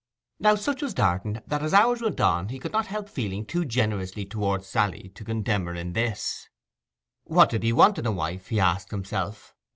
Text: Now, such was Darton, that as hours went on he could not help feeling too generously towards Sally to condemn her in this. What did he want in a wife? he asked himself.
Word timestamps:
Now, 0.39 0.55
such 0.55 0.81
was 0.81 0.95
Darton, 0.95 1.41
that 1.45 1.61
as 1.61 1.75
hours 1.75 2.01
went 2.01 2.19
on 2.19 2.49
he 2.49 2.57
could 2.57 2.73
not 2.73 2.87
help 2.87 3.07
feeling 3.07 3.45
too 3.45 3.63
generously 3.65 4.25
towards 4.25 4.65
Sally 4.65 5.09
to 5.13 5.23
condemn 5.23 5.65
her 5.67 5.75
in 5.75 5.93
this. 5.93 6.49
What 7.25 7.51
did 7.51 7.61
he 7.61 7.71
want 7.71 7.99
in 7.99 8.07
a 8.07 8.11
wife? 8.11 8.47
he 8.47 8.59
asked 8.59 8.89
himself. 8.89 9.53